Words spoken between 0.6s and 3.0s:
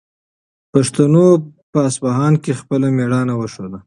پښتنو په اصفهان کې خپله